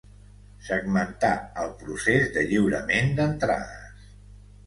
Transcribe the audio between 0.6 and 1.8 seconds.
Segmentar el